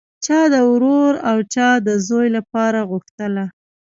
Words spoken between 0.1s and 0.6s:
چا د